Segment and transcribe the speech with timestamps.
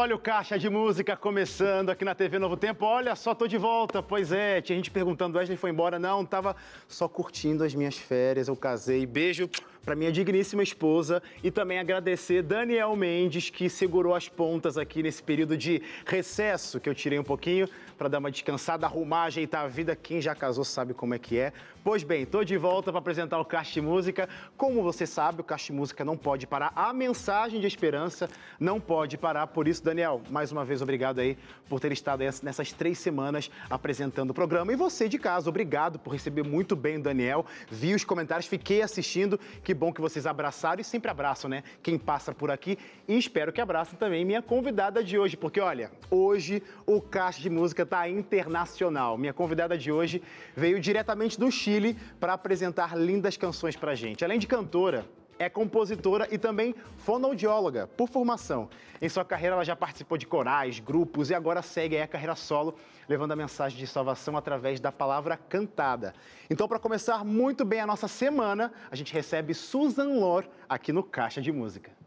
[0.00, 2.86] Olha o Caixa de Música começando aqui na TV Novo Tempo.
[2.86, 4.02] Olha só, tô de volta.
[4.02, 5.98] Pois é, tinha gente perguntando, Wesley foi embora?
[5.98, 6.56] Não, tava
[6.88, 9.04] só curtindo as minhas férias, eu casei.
[9.04, 9.50] Beijo
[9.84, 15.22] para minha digníssima esposa e também agradecer Daniel Mendes, que segurou as pontas aqui nesse
[15.22, 19.68] período de recesso que eu tirei um pouquinho para dar uma descansada, arrumar, ajeitar a
[19.68, 19.94] vida.
[19.94, 21.52] Quem já casou sabe como é que é.
[21.82, 24.28] Pois bem, estou de volta para apresentar o Caixa Música.
[24.56, 26.72] Como você sabe, o Caixa Música não pode parar.
[26.76, 29.46] A mensagem de esperança não pode parar.
[29.46, 31.38] Por isso, Daniel, mais uma vez, obrigado aí
[31.68, 34.72] por ter estado nessas três semanas apresentando o programa.
[34.72, 37.46] E você de casa, obrigado por receber muito bem o Daniel.
[37.70, 39.40] Vi os comentários, fiquei assistindo.
[39.64, 41.62] Que bom que vocês abraçaram e sempre abraçam, né?
[41.82, 42.78] Quem passa por aqui.
[43.06, 47.50] E espero que abracem também minha convidada de hoje, porque olha, hoje o Caixa de
[47.50, 49.16] Música está internacional.
[49.16, 50.22] Minha convidada de hoje
[50.56, 54.24] veio diretamente do Chile para apresentar lindas canções para gente.
[54.24, 55.06] Além de cantora,
[55.40, 58.68] é compositora e também fonoaudióloga por formação.
[59.00, 62.76] Em sua carreira, ela já participou de corais, grupos e agora segue a carreira solo,
[63.08, 66.12] levando a mensagem de salvação através da palavra cantada.
[66.50, 71.02] Então, para começar muito bem a nossa semana, a gente recebe Susan Lor aqui no
[71.02, 71.99] Caixa de Música.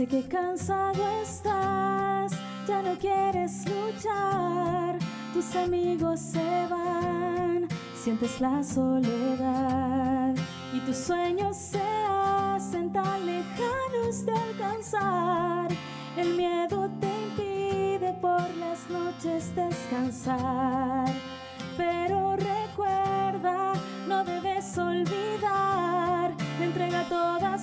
[0.00, 2.32] Sé que cansado estás,
[2.66, 4.96] ya no quieres luchar,
[5.34, 10.34] tus amigos se van, sientes la soledad
[10.72, 15.68] y tus sueños se hacen tan lejanos de alcanzar.
[16.16, 20.99] El miedo te impide por las noches descansar,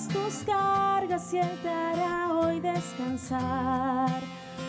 [0.08, 4.22] tus cargas y Él te hará hoy descansar.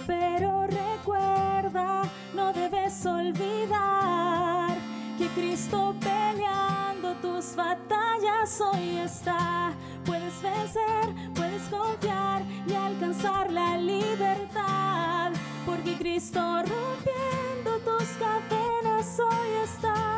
[0.06, 2.02] Pero recuerda,
[2.34, 4.76] no debes olvidar
[5.18, 9.72] que Cristo peleando tus batallas hoy está.
[10.04, 15.32] Puedes vencer, puedes confiar y alcanzar la libertad.
[15.66, 20.17] Porque Cristo rompiendo tus cadenas hoy está.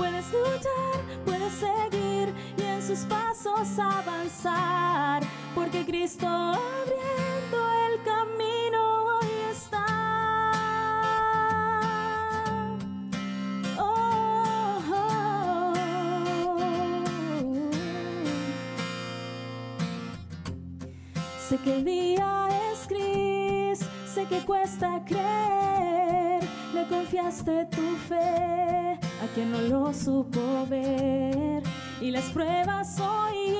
[0.00, 5.22] Puedes luchar, puedes seguir y en sus pasos avanzar,
[5.54, 9.84] porque Cristo abriendo el camino hoy está.
[13.78, 14.80] Oh.
[21.46, 23.80] Sé que el día es gris,
[24.14, 31.62] sé que cuesta creer, le confiaste tu fe a quien no lo supo ver.
[32.00, 33.59] Y las pruebas hoy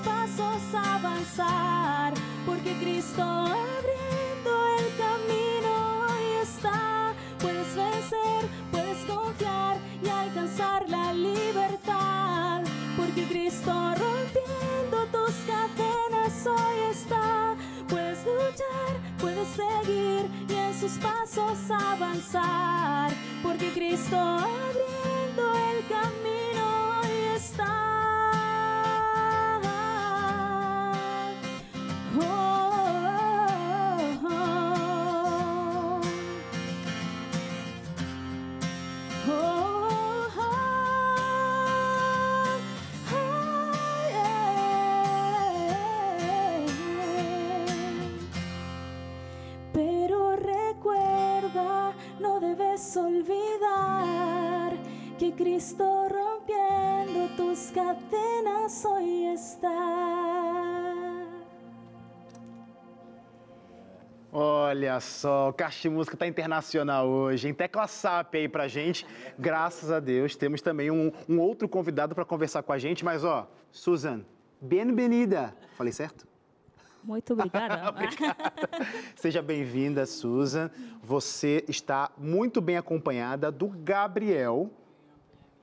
[0.00, 0.85] pasos
[55.56, 59.70] Cristo rompiendo tus cadenas hoy está.
[64.30, 69.06] Olha só, o Caixa de Música está internacional hoje, em tecla SAP aí pra gente.
[69.38, 73.24] Graças a Deus, temos também um, um outro convidado para conversar com a gente, mas
[73.24, 74.26] ó, Susan,
[74.60, 75.56] bem-vinda.
[75.74, 76.28] Falei certo?
[77.02, 77.94] Muito obrigada.
[79.16, 80.70] Seja bem-vinda, Susan.
[81.02, 84.70] Você está muito bem acompanhada do Gabriel,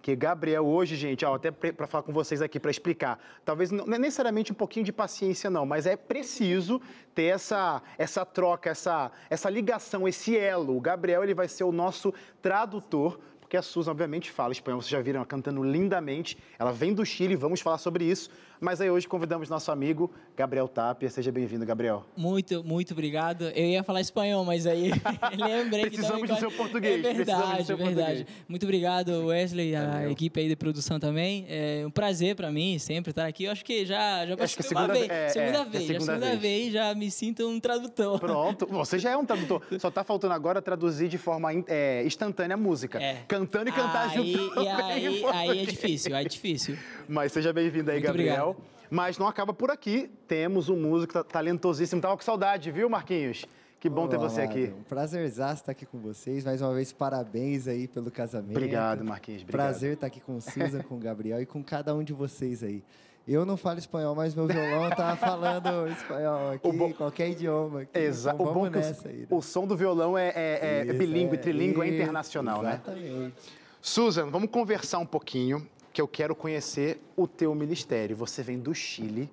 [0.03, 3.85] que Gabriel hoje, gente, ó, até para falar com vocês aqui, para explicar, talvez não
[3.85, 6.81] não é necessariamente um pouquinho de paciência não, mas é preciso
[7.15, 10.75] ter essa, essa troca, essa, essa ligação, esse elo.
[10.75, 14.91] O Gabriel ele vai ser o nosso tradutor, porque a Susan obviamente fala espanhol, vocês
[14.91, 18.29] já viram ela cantando lindamente, ela vem do Chile, vamos falar sobre isso,
[18.63, 22.03] mas aí hoje convidamos nosso amigo Gabriel Tapia, seja bem-vindo, Gabriel.
[22.15, 23.49] Muito, muito obrigado.
[23.49, 24.91] Eu ia falar espanhol, mas aí
[25.37, 28.07] lembrei que Precisamos também do seu português, É precisamos do verdade, seu é verdade.
[28.23, 28.45] português.
[28.47, 30.11] Muito obrigado, Wesley, a Valeu.
[30.11, 31.45] equipe aí de produção também.
[31.49, 33.43] É um prazer para mim sempre estar aqui.
[33.43, 35.87] Eu acho que já já Acho que segunda- vez, é, é, segunda é vez, já
[35.93, 36.41] segunda segunda vez.
[36.41, 36.73] vez.
[36.73, 38.19] já me sinto um tradutor.
[38.19, 42.53] Pronto, você já é um tradutor, só tá faltando agora traduzir de forma é, instantânea
[42.55, 43.23] a música, É.
[43.27, 44.59] cantando e cantar aí, junto.
[44.61, 45.67] e aí, aí é português.
[45.67, 46.77] difícil, aí é difícil.
[47.13, 48.49] Mas seja bem-vindo aí, Muito Gabriel.
[48.49, 48.73] obrigado.
[48.89, 50.09] Mas não acaba por aqui.
[50.27, 52.01] Temos um músico ta- talentosíssimo.
[52.01, 53.45] Tava com saudade, viu, Marquinhos?
[53.79, 54.73] Que bom ter Olá, você aqui.
[54.75, 56.43] Um prazerzaço estar aqui com vocês.
[56.43, 58.57] Mais uma vez, parabéns aí pelo casamento.
[58.57, 59.43] Obrigado, Marquinhos.
[59.43, 59.63] Obrigado.
[59.67, 62.63] Prazer estar aqui com o Susan, com o Gabriel e com cada um de vocês
[62.63, 62.83] aí.
[63.27, 67.81] Eu não falo espanhol, mas meu violão tá falando espanhol aqui, bom- qualquer idioma.
[67.81, 67.99] Aqui.
[67.99, 68.37] Exato.
[68.41, 69.17] Então o bom nessa aí.
[69.19, 69.27] né?
[69.29, 72.81] o, som do violão é, é, é bilíngue, é, trilíngue, é internacional, né?
[72.83, 73.33] Exatamente.
[73.81, 78.15] Susan, vamos conversar um pouquinho, que eu quero conhecer o teu ministério.
[78.17, 79.29] Você vem do Chile,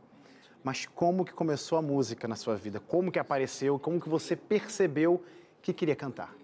[0.63, 2.79] mas como que começou a música na sua vida?
[2.79, 3.79] Como que apareceu?
[3.79, 5.25] Como que você percebeu
[5.63, 6.35] que queria cantar?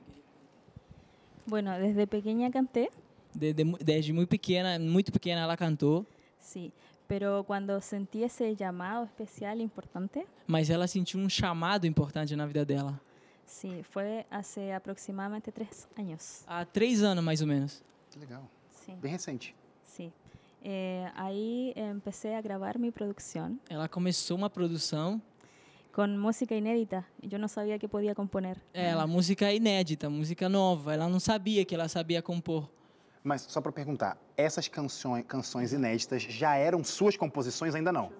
[1.46, 2.90] Bueno, desde pequeña canté,
[3.34, 6.06] De- de mu- desde muito pequena, muito pequena ela cantou,
[6.40, 6.72] sí,
[7.06, 12.64] pero cuando sentí ese llamado especial importante, mas ela sentiu um chamado importante na vida
[12.64, 12.98] dela.
[13.44, 16.42] sí, fue hace aproximadamente tres años.
[16.48, 17.82] Há três anos, mais ou menos.
[18.10, 18.42] Que legal.
[18.70, 19.54] Sí, Bem recente.
[19.96, 20.12] Sí.
[20.62, 25.20] Eh, ahí empecé a grabar mi producción Ela começou uma produção,
[25.92, 27.06] con música inédita.
[27.22, 28.60] Yo no sabía que podía componer.
[28.74, 30.92] ela música inédita, música nova.
[30.92, 32.68] Ela não sabia que ela sabia compor.
[33.24, 37.74] Mas só para perguntar, essas canções, canções inéditas já eram suas composições?
[37.74, 38.12] Ainda não?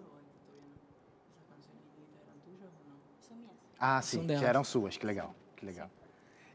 [3.79, 4.97] Ah, sim, já eram suas.
[4.97, 5.91] Que legal, que legal.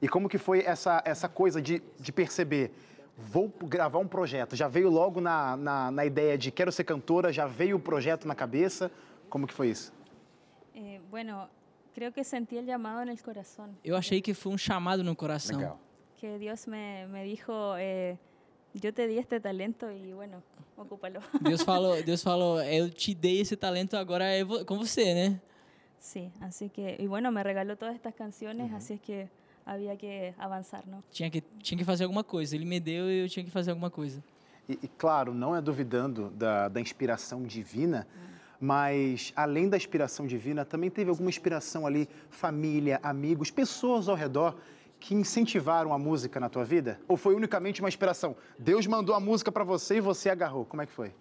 [0.01, 2.73] E como que foi essa, essa coisa de, de perceber,
[3.17, 4.55] vou gravar um projeto?
[4.55, 7.31] Já veio logo na, na, na ideia de quero ser cantora?
[7.31, 8.91] Já veio o projeto na cabeça?
[9.29, 9.93] Como que foi isso?
[10.75, 11.49] Eh, bueno,
[11.93, 13.77] creo que sentí el llamado en el corazón.
[13.83, 15.57] Eu achei que foi um chamado no coração.
[15.57, 15.79] Legal.
[16.17, 18.17] Que Dios me, me dijo, eh,
[18.73, 20.43] yo te di este talento y bueno,
[20.77, 21.19] ocúpalo.
[21.41, 25.41] Deus falou, Deus falou, eu te dei esse talento, agora é com você, né?
[25.99, 29.29] Sí, así que, y bueno, me regaló todas estas canciones, así es que
[29.65, 31.03] había que avanzar, ¿no?
[31.11, 32.55] Tinha que, tinha que fazer alguma coisa.
[32.55, 34.23] Ele me deu e eu tinha que fazer alguma coisa.
[34.67, 38.07] E, e, claro, não é duvidando da, da inspiração divina,
[38.59, 44.55] mas além da inspiração divina, também teve alguma inspiração ali, família, amigos, pessoas ao redor
[44.99, 46.99] que incentivaram a música na tua vida?
[47.07, 48.35] Ou foi unicamente uma inspiração?
[48.57, 50.63] Deus mandou a música para você e você agarrou.
[50.63, 51.11] Como é que foi?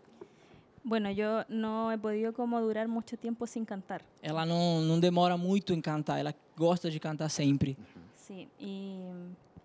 [0.83, 5.37] Bueno, yo no he podido como durar mucho tiempo sin cantar, Ela não, não demora
[5.37, 7.77] muito em cantar, ela gosta de cantar sempre.
[8.31, 9.01] Sí, y,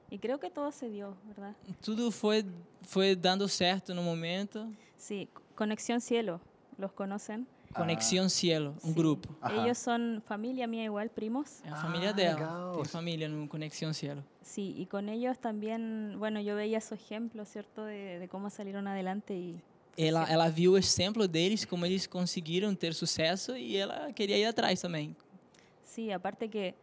[0.10, 1.54] y creo que todo se dio, ¿verdad?
[1.84, 2.44] Tudo foi,
[2.82, 4.68] foi dando certo no momento.
[4.98, 6.40] Sí, Conexión Cielo,
[6.80, 7.46] ¿los conocen?
[7.76, 8.96] Conexão Cielo, um Sí.
[8.96, 9.36] grupo.
[9.42, 9.54] Ajá.
[9.62, 11.62] Ellos son familia mía igual, primos.
[11.66, 12.40] É a família Ah, dela.
[12.40, 12.76] legal.
[12.78, 14.24] Tem família no Conexão Cielo.
[14.42, 17.84] Sí, y con ellos también, bueno, yo veía su ejemplo, ¿cierto?
[17.84, 19.62] De, de cómo salieron adelante y...
[19.98, 24.46] Ela, ela viu o exemplo deles, como eles conseguiram ter sucesso e ela queria ir
[24.46, 25.14] atrás também.
[25.84, 26.76] Sí, aparte que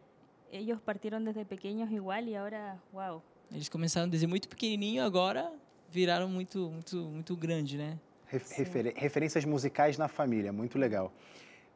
[0.53, 3.21] ellos partieron desde pequeños igual y ahora, wow.
[3.51, 5.51] Eles começaram desde muito pequenininho, agora
[5.91, 7.99] viraram muito, muito, muito grande, né?
[8.27, 11.11] Ref- refer- referências musicais na família, muito legal.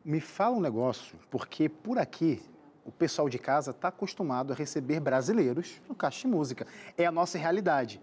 [0.04, 2.42] Me fala um negócio, porque por aqui
[2.86, 6.66] o pessoal de casa está acostumado a receber brasileiros no Caixa de Música.
[6.98, 8.00] É a nossa realidade.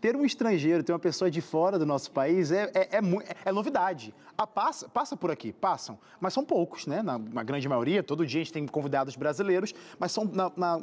[0.00, 3.00] Ter um estrangeiro, ter uma pessoa de fora do nosso país é, é, é,
[3.46, 4.14] é novidade.
[4.36, 7.02] Ah, passa, passa por aqui, passam, mas são poucos, né?
[7.02, 10.82] Na, na grande maioria, todo dia a gente tem convidados brasileiros, mas são na, na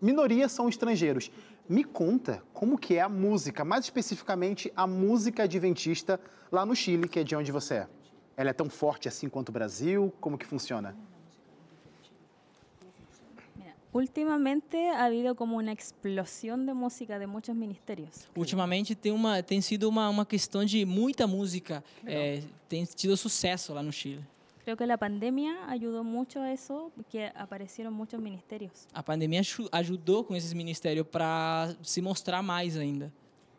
[0.00, 1.30] minoria são estrangeiros.
[1.68, 7.08] Me conta como que é a música, mais especificamente a música adventista lá no Chile,
[7.08, 7.88] que é de onde você é.
[8.36, 10.12] Ela é tão forte assim quanto o Brasil?
[10.20, 10.96] Como que funciona?
[13.92, 18.26] Mira, últimamente ha habido como una explosión de música de muchos ministerios.
[18.36, 23.72] Ultimamente tem, uma, tem sido uma, uma questão de muita música, é, tem tido sucesso
[23.74, 24.20] lá no Chile.
[24.64, 28.86] Creo que la pandemia ayudó mucho a eso, que aparecieron muchos ministerios.
[28.94, 29.40] A pandemia
[29.72, 33.10] ajudou com esses ministérios para se mostrar mais ainda.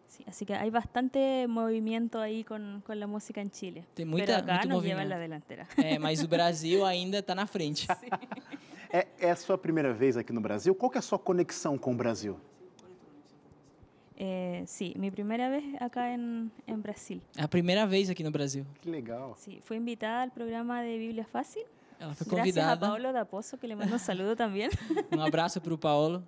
[0.07, 3.83] Sí, así que hay bastante movimiento ahí con, con la música en Chile.
[3.95, 5.09] Tem muita- Pero acá nos lleva en movimento.
[5.09, 5.67] la delantera.
[5.75, 7.85] É, mas o Brasil ainda está na frente.
[8.93, 10.75] É, é a sua primeira vez aqui no Brasil?
[10.75, 12.37] Qual que é a sua conexão com o Brasil?
[14.15, 17.19] Eh, sí, mi primera vez acá en, en Brasil.
[17.35, 18.63] É a primeira vez aqui no Brasil.
[18.81, 19.33] Que legal.
[19.37, 21.63] Sí, fui invitada al programa de Biblia Fácil.
[21.99, 22.87] Ela foi Gracias a convidada.
[22.87, 24.69] Paulo Daposo, que le mando un saludo también.
[25.11, 26.23] Um abraço para o Paulo.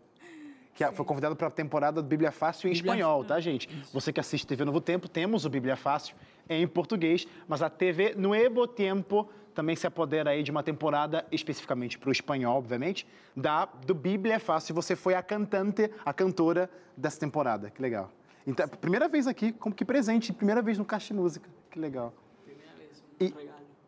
[0.74, 3.70] Que a- foi convidado para a temporada do Bíblia Fácil em Bíblia- espanhol, tá, gente?
[3.94, 6.16] Você que assiste TV Novo Tempo, temos o Bíblia Fácil
[6.50, 11.98] em português, mas a TV Nuevo Tempo também se apodera aí de uma temporada especificamente
[11.98, 14.76] para o espanhol, obviamente, da do Bíblia Fácil.
[14.76, 17.72] Você foi a cantante, a cantora dessa temporada.
[17.72, 18.12] Que legal.
[18.46, 21.50] Então, primeira vez aqui, como que presente, primeira vez no Caixa Música.
[21.72, 22.14] Que legal.
[23.20, 23.34] E,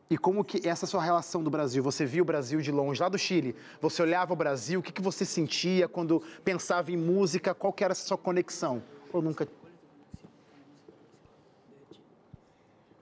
[0.09, 1.83] e como que essa sua relação do Brasil?
[1.83, 3.55] Você viu o Brasil de longe, lá do Chile.
[3.81, 7.53] Você olhava o Brasil, o que, que você sentia quando pensava em música?
[7.53, 8.81] Qual que era essa sua conexão?
[9.11, 9.47] Ou nunca...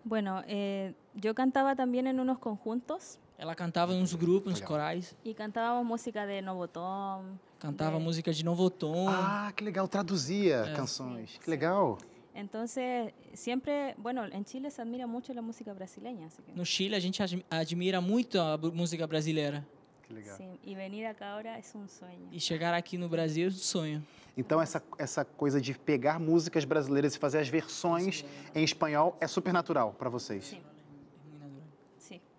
[0.06, 5.16] Bueno, eh, yo cantaba también en unos conjuntos Ela cantava em uns grupos, nos corais.
[5.24, 7.40] y cantábamos música de Novotón.
[7.60, 9.08] Cantava de- música de Novo Tom.
[9.10, 11.38] Ah, que legal, traduzia canções.
[11.40, 11.98] Que legal.
[12.36, 16.98] Entonces, siempre, bueno, en Chile se admira mucho la música brasileña, así que, No Chile,
[16.98, 19.66] a gente admi- admira muito a música brasileira.
[20.08, 20.38] Que legal.
[20.38, 22.28] sí, y venir acá ahora es un sueño.
[22.32, 24.04] E chegar aqui no Brasil é um sonho.
[24.38, 29.28] Então, essa, essa coisa de pegar músicas brasileiras e fazer as versões em espanhol é
[29.28, 30.46] super natural para vocês.
[30.46, 30.62] Sí.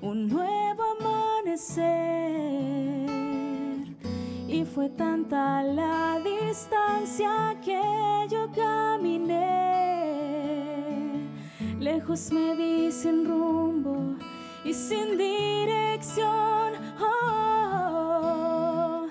[0.00, 3.09] un nuevo amanecer.
[4.74, 7.82] Fue tanta la distancia que
[8.30, 9.40] yo caminé.
[11.80, 14.14] Lejos me vi sin rumbo
[14.64, 16.74] y sin dirección.
[17.00, 19.08] Oh,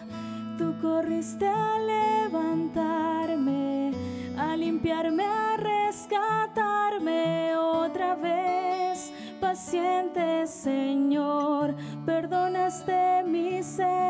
[0.58, 3.92] tú corriste a levantarme,
[4.38, 9.12] a limpiarme, a rescatarme otra vez.
[9.42, 11.76] Paciente Señor,
[12.06, 14.09] perdonaste mis errores,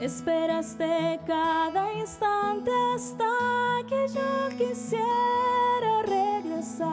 [0.00, 3.24] esperaste cada instante hasta
[3.88, 6.86] que yo quisiera regresar.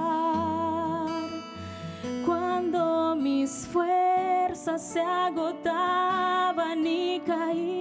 [2.25, 7.74] Cuando mis fuerzas se agotaban y caí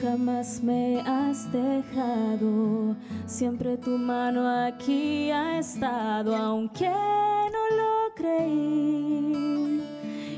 [0.00, 9.82] jamás me has dejado, siempre tu mano aquí ha estado, aunque no lo creí.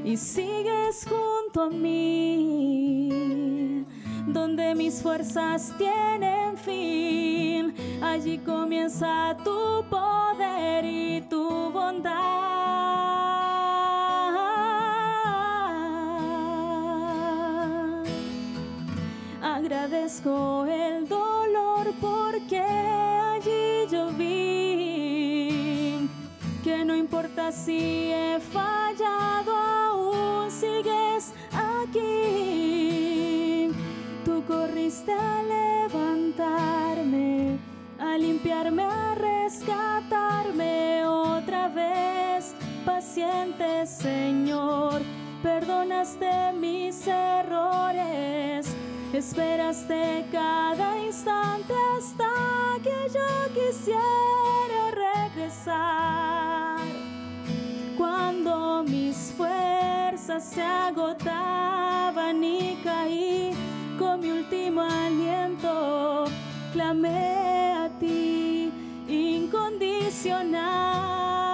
[0.05, 3.09] Y sigues junto a mí,
[4.27, 7.73] donde mis fuerzas tienen fin.
[8.03, 12.13] Allí comienza tu poder y tu bondad.
[19.73, 26.11] Agradezco el dolor porque allí yo vi
[26.63, 31.33] que no importa si he fallado, aún sigues
[31.81, 33.71] aquí.
[34.27, 37.57] Tú corriste a levantarme,
[37.99, 42.55] a limpiarme, a rescatarme otra vez.
[42.85, 45.01] Paciente Señor,
[45.43, 48.77] perdonaste mis errores.
[49.13, 52.31] Esperaste cada instante hasta
[52.83, 56.81] que yo quisiera regresar.
[57.99, 63.53] Cuando mis fuerzas se agotaban y caí
[63.99, 66.25] con mi último aliento,
[66.73, 68.73] clamé a ti
[69.09, 71.52] incondicional.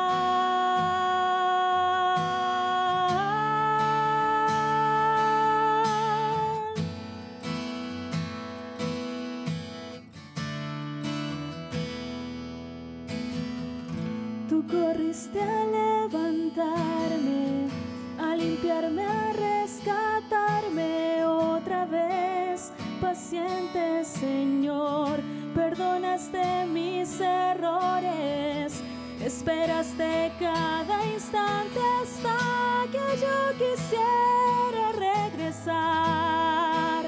[24.20, 25.20] Señor,
[25.54, 28.82] perdonaste mis errores.
[29.24, 32.36] Esperaste cada instante hasta
[32.90, 34.90] que yo quisiera
[35.30, 37.04] regresar.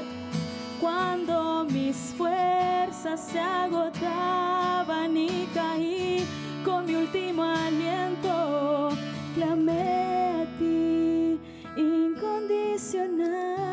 [0.81, 6.25] Cuando mis fuerzas se agotaban y caí
[6.65, 8.91] con mi último aliento,
[9.35, 11.41] clamé a ti
[11.77, 13.70] incondicional.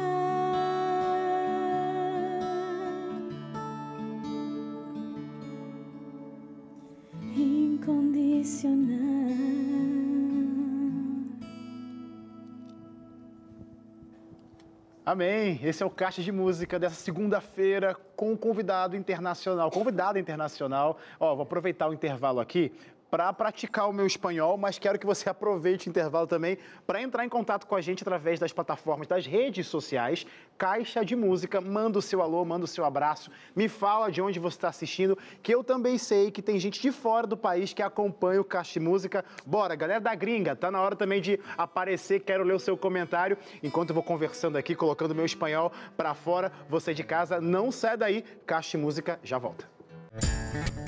[15.06, 15.58] Amém.
[15.64, 19.72] Esse é o Caixa de Música dessa segunda-feira com um convidado internacional.
[19.72, 20.98] Convidado internacional.
[21.18, 22.74] Ó, vou aproveitar o intervalo aqui
[23.10, 27.26] para praticar o meu espanhol, mas quero que você aproveite o intervalo também para entrar
[27.26, 30.26] em contato com a gente através das plataformas das redes sociais.
[30.58, 34.40] Caixa de Música, manda o seu alô, manda o seu abraço, me fala de onde
[34.40, 37.82] você está assistindo, que eu também sei que tem gente de fora do país que
[37.82, 39.24] acompanha o Caixa de Música.
[39.46, 43.38] Bora, galera da gringa, tá na hora também de aparecer, quero ler o seu comentário.
[43.62, 47.98] Enquanto eu vou conversando aqui, colocando meu espanhol para fora, você de casa, não sai
[47.98, 49.78] daí, Caixa de Música já volta.
[50.14, 50.87] Hay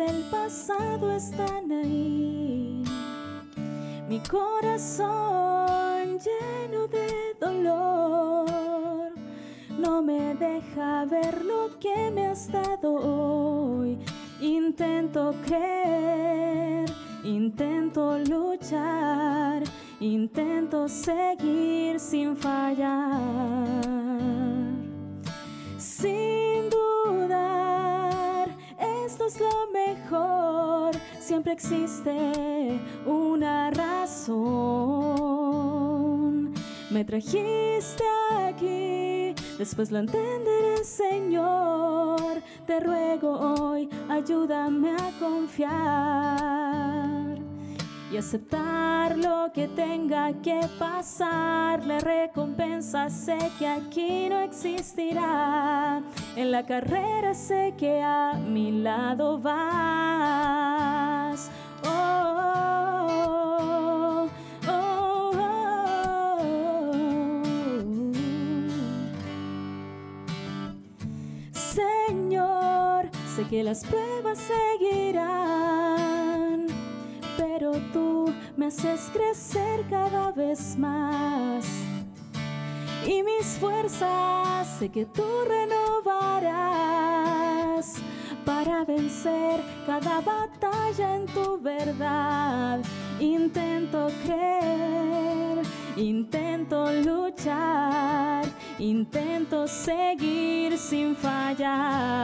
[0.00, 2.82] del pasado están ahí.
[4.08, 9.12] Mi corazón lleno de dolor
[9.78, 13.98] no me deja ver lo que me has dado hoy.
[14.40, 16.90] Intento creer,
[17.22, 19.62] intento luchar,
[20.00, 23.76] intento seguir sin fallar.
[25.76, 28.48] Sin dudar,
[29.04, 29.59] esto es lo
[31.30, 34.40] Siempre existe una razón.
[36.90, 38.04] Me trajiste
[38.48, 42.42] aquí, después lo entenderé, Señor.
[42.66, 46.50] Te ruego hoy, ayúdame a confiar
[48.10, 51.86] y aceptar lo que tenga que pasar.
[51.86, 56.02] La recompensa sé que aquí no existirá.
[56.34, 59.60] En la carrera sé que a mi lado vas.
[61.84, 61.88] Oh,
[63.16, 64.28] oh,
[64.68, 65.72] oh, oh.
[71.52, 75.89] Señor, sé que las pruebas seguirán
[77.40, 81.64] pero tú me haces crecer cada vez más.
[83.06, 86.50] Y mis fuerzas sé que tú renovarás
[88.44, 92.80] para vencer cada batalla en tu verdad.
[93.18, 95.62] Intento creer,
[95.96, 98.44] intento luchar,
[98.78, 102.20] intento seguir sin fallar.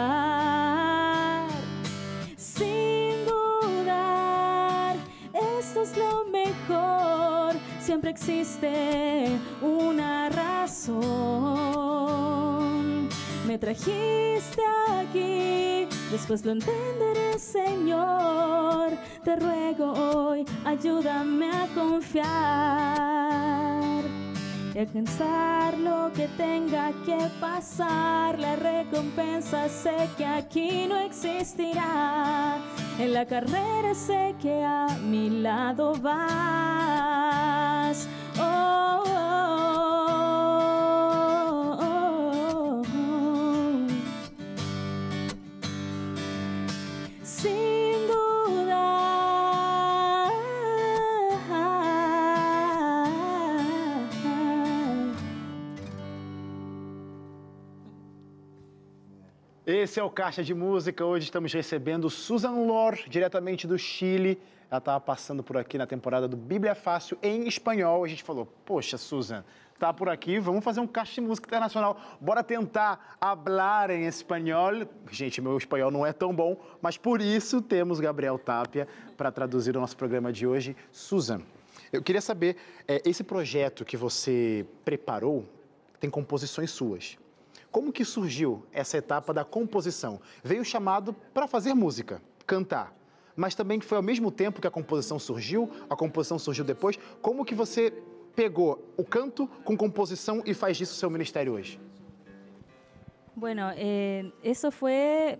[5.82, 7.54] Es lo mejor.
[7.80, 9.28] Siempre existe
[9.60, 11.06] una razón.
[13.46, 18.92] Me trajiste aquí, después lo entenderé, Señor.
[19.22, 22.26] Te ruego hoy, ayúdame a confiar
[24.74, 28.38] y alcanzar lo que tenga que pasar.
[28.38, 32.58] La recompensa sé que aquí no existirá.
[32.98, 37.15] En la carrera sé que a mi lado vas.
[59.86, 61.04] Esse é o Caixa de Música.
[61.04, 64.36] Hoje estamos recebendo Susan Lor, diretamente do Chile.
[64.68, 68.02] Ela estava passando por aqui na temporada do Bíblia Fácil em espanhol.
[68.02, 69.44] A gente falou: Poxa, Susan,
[69.78, 72.00] tá por aqui, vamos fazer um Caixa de Música Internacional.
[72.20, 74.72] Bora tentar hablar em espanhol.
[75.08, 79.76] Gente, meu espanhol não é tão bom, mas por isso temos Gabriel Tapia para traduzir
[79.76, 80.74] o nosso programa de hoje.
[80.90, 81.40] Susan,
[81.92, 82.56] eu queria saber:
[82.88, 85.46] é, esse projeto que você preparou
[86.00, 87.16] tem composições suas.
[87.70, 90.20] Como que surgiu essa etapa da composição?
[90.42, 92.94] Veio chamado para fazer música, cantar,
[93.36, 96.98] mas também foi ao mesmo tempo que a composição surgiu, a composição surgiu depois.
[97.20, 97.92] Como que você
[98.34, 101.78] pegou o canto com composição e faz disso seu ministério hoje?
[103.34, 105.38] Bueno, eh, eso fue.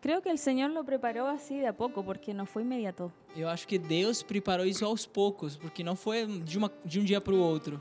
[0.00, 3.12] Creo que el Señor lo preparó así de a poco, porque no fue inmediato.
[3.36, 7.04] Eu acho que Deus preparou isso aos poucos, porque não foi de, uma, de um
[7.04, 7.80] dia para o outro.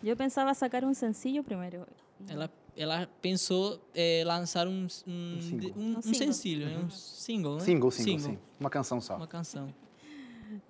[0.00, 0.06] Sí.
[0.06, 1.86] Yo pensaba sacar un sencillo primero.
[2.28, 5.72] Ela, ela pensou eh, lançar um, um, single.
[5.76, 6.14] um, um Um single.
[6.18, 6.78] sencillo, né?
[6.78, 7.60] um single, né?
[7.60, 8.38] Single, single, sim.
[8.58, 9.16] Uma canção só.
[9.16, 9.72] Uma canção.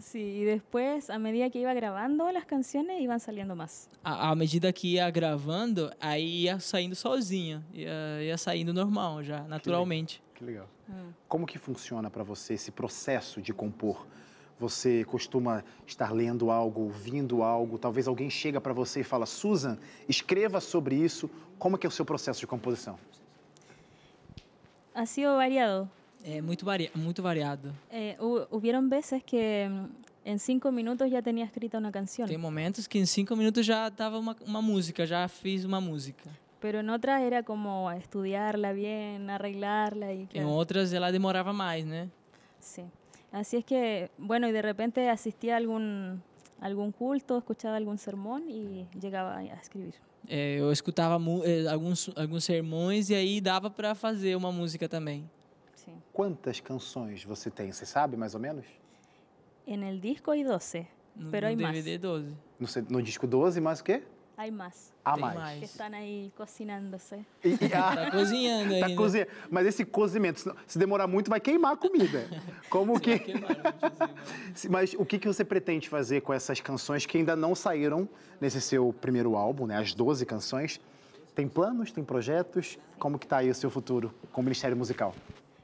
[0.01, 3.89] Sí, y después, a medida que iba grabando las canciones, iban saliendo más.
[4.03, 9.43] À, à medida que ia gravando, aí ia saindo sozinha, ia, ia saindo normal já,
[9.45, 10.21] naturalmente.
[10.35, 10.69] Que legal.
[11.29, 14.05] Como que funciona para você esse processo de compor?
[14.59, 19.79] Você costuma estar lendo algo, ouvindo algo, talvez alguém chega para você e fala: "Susan,
[20.09, 21.31] escreva sobre isso".
[21.59, 22.99] Como que é o seu processo de composição?
[24.95, 25.89] Ha sido variado.
[26.25, 27.73] É muito, vari, muito variado.
[28.21, 29.69] Hu- hubieron veces que
[30.25, 33.89] en cinco minutos ya tenía escrita una canción, Tem momentos que em cinco minutos já
[33.91, 36.29] tava uma, uma música, já fiz uma música.
[36.61, 41.85] pero en otras era como estudiarla bien, arreglarla y Em claro, outras ela demorava mais,
[41.87, 42.09] né?
[42.61, 42.83] sí.
[43.33, 46.23] Así es que, bueno, y de repente asistía a algún,
[46.61, 49.95] algún culto, escuchaba algún sermón y llegaba a escribir.
[50.27, 55.29] É, eu escutava eh, alguns, alguns sermões e aí dava para fazer uma música também.
[55.75, 55.93] Sí.
[56.13, 57.73] Quantas canções você tem?
[57.73, 58.67] Você sabe mais ou menos?
[59.67, 60.87] En el disco hay 12,
[61.17, 61.73] No, pero no hay más.
[61.73, 62.35] DVD 12.
[62.59, 64.03] No, no disco 12, mais o quê?
[64.41, 65.35] Hay más Tem mais.
[65.35, 65.59] mais.
[65.59, 67.27] que están ahí cocinándose.
[67.45, 68.95] E- e- ah, Tá cozinhando tá ainda.
[68.97, 69.31] cozinhando.
[69.51, 72.29] Mas esse cozimento, se- demorar muito, vai queimar a comida.
[72.71, 73.19] Como que.
[74.55, 78.09] Se- Mas o que, que você pretende fazer com essas canções que ainda não saíram
[78.41, 79.77] nesse seu primeiro álbum, né?
[79.77, 80.81] As 12 canções.
[81.35, 82.79] Tem planos, tem projetos?
[82.97, 85.15] Como que tá aí o seu futuro com o Ministério Musical?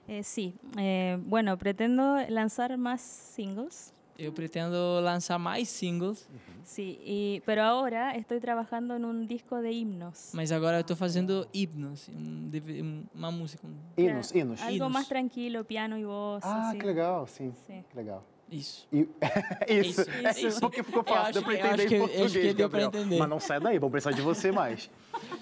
[0.08, 3.93] Eh, sí, eh, bueno, pretendo lanzar más singles.
[4.16, 6.28] Eu pretendo lançar mais singles,
[6.62, 10.30] Sí, y, pero ahora estoy trabajando en un disco de himnos.
[10.32, 13.66] mas agora eu tô fazendo himnos, um um- uma música.
[13.96, 14.60] Hinos, Claro, hinos.
[14.62, 14.92] Algo Hinos.
[14.92, 16.42] más tranquilo, piano y voz.
[16.44, 16.78] Ah, así.
[16.78, 17.52] que legal, sim.
[17.66, 17.82] Sim.
[17.90, 18.22] Que legal.
[18.50, 18.86] Isso.
[18.92, 19.08] E-
[19.68, 20.60] isso, Isso, É isso.
[20.60, 22.88] porque ficou fácil, deu pra que- eu entender que- em que português, pra Gabriel.
[22.88, 23.18] entender.
[23.18, 24.90] Mas não sai daí, vamos precisar de você mais.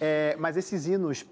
[0.00, 1.24] É, mas esses hinos,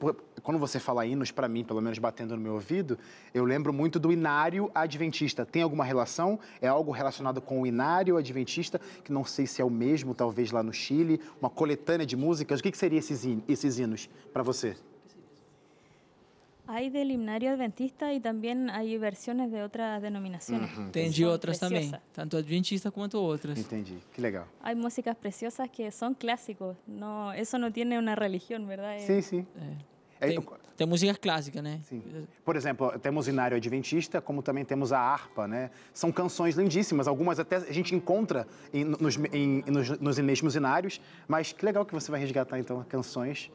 [0.42, 2.98] quando você fala hinos, pra mim, pelo menos batendo no meu ouvido,
[3.32, 5.46] eu lembro muito do inário adventista.
[5.46, 6.38] Tem alguma relação?
[6.60, 10.50] É algo relacionado com o inário adventista, que não sei se é o mesmo, talvez
[10.50, 12.60] lá no Chile, uma coletânea de músicas.
[12.60, 14.76] O que, que seria esses, hin- esses hinos pra você?
[16.72, 20.70] Hay del himnario adventista y también hay versiones de otras denominaciones.
[20.70, 22.00] son outras também, preciosas.
[22.12, 23.58] tanto adventista quanto outras.
[23.58, 23.98] Entendi.
[24.12, 24.44] Que legal.
[24.62, 26.76] Hay músicas preciosas que son clásicos.
[26.86, 28.98] No, eso no tiene una religión, ¿verdad?
[29.00, 29.46] Sim, sim.
[30.20, 30.38] É, Tem,
[30.76, 31.80] tem música clássica, né?
[31.82, 32.02] Sim.
[32.44, 35.70] Por exemplo, temos o inário adventista, como também temos a harpa, né?
[35.92, 41.00] São canções lindíssimas, algumas até a gente encontra em- nos, em- nos, nos mesmos inários,
[41.26, 43.50] mas que legal que você vai resgatar então canções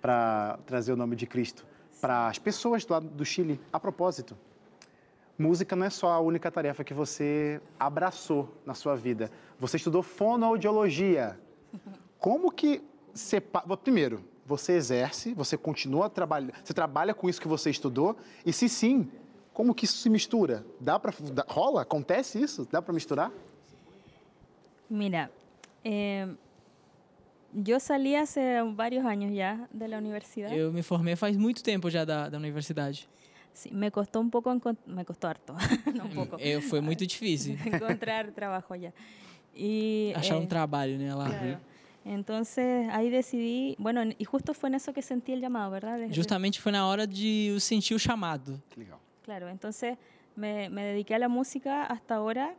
[0.00, 1.66] para trazer o nome de Cristo
[2.00, 3.60] para as pessoas do lado do Chile.
[3.72, 4.36] A propósito,
[5.38, 9.30] música não é só a única tarefa que você abraçou na sua vida.
[9.58, 11.38] Você estudou fonoaudiologia.
[12.18, 12.82] Como que
[13.14, 13.76] separa...
[13.76, 18.68] Primeiro, você exerce, você continua trabalhando, você trabalha com isso que você estudou, e se
[18.68, 19.08] sim,
[19.52, 20.66] como que isso se mistura?
[20.80, 21.12] Dá para
[21.46, 21.82] rola?
[21.82, 22.66] Acontece isso?
[22.70, 23.30] Dá para misturar?
[24.88, 25.30] Mira,
[25.84, 26.28] eh,
[27.52, 30.50] yo salí hace varios años ya de la universidad.
[30.52, 33.08] Eu me formei faz muito tempo já da, da universidade.
[33.52, 35.54] Sí, me costó un poco, encon- me costó harto,
[35.94, 38.92] no un poco, Eu, foi muito difícil encontrar trabajo ya.
[39.54, 41.26] Y, achar um eh, trabalho, né, lá.
[41.28, 41.58] claro.
[42.04, 45.98] Entonces ahí decidí, bueno, y justo fue en eso que sentí el llamado, ¿verdad?
[45.98, 48.62] De- de- Justamente foi na hora de sentir o chamado.
[48.70, 48.98] Que legal.
[49.22, 49.98] claro, entonces
[50.36, 52.54] me, me dediqué a la música hasta ahora,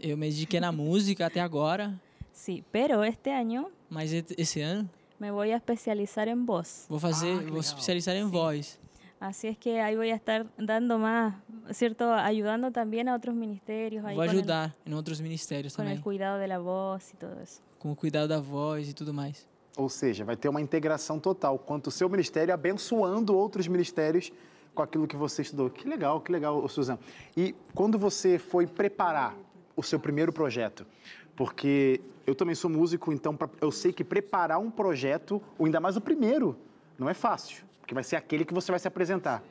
[0.00, 1.94] Eu me dediquei na música até agora,
[2.32, 6.86] sí, pero este año mas e- esse ano me voy a especializar en voz.
[6.88, 7.60] vou fazer, Ah, vou legal.
[7.60, 8.78] especializar em voz.
[9.20, 11.34] Así es que ahí voy a estar dando más,
[11.72, 12.12] ¿cierto?
[12.12, 15.92] Ayudando también a otros ministerios ahí Vou con el- ajudar em outros ministérios con el
[15.94, 17.62] também, cuidado de la voz y todo eso.
[17.78, 19.46] com o cuidado da voz e tudo mais.
[19.76, 24.30] Ou seja, vai ter uma integração total, quanto o seu ministério abençoando outros ministérios
[24.74, 25.70] com aquilo que você estudou.
[25.70, 26.98] Que legal, que legal, Suzana.
[27.36, 29.34] E quando você foi preparar
[29.76, 30.84] o seu primeiro projeto,
[31.36, 35.96] porque eu também sou músico, então eu sei que preparar um projeto, ou ainda mais
[35.96, 36.56] o primeiro,
[36.98, 39.42] não é fácil, porque vai ser aquele que você vai se apresentar.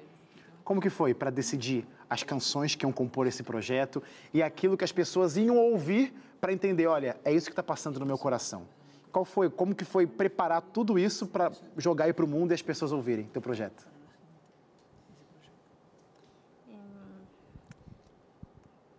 [0.63, 4.01] Como que foi para decidir as canções que iam compor esse projeto
[4.33, 7.99] e aquilo que as pessoas iam ouvir para entender, olha, é isso que está passando
[7.99, 8.65] no meu coração?
[9.11, 12.53] Qual foi, como que foi preparar tudo isso para jogar aí para o mundo e
[12.55, 13.87] as pessoas ouvirem teu projeto?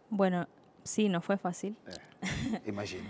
[0.09, 0.47] Bueno,
[0.85, 1.75] sí, no fue fácil,
[2.67, 3.05] Imagino.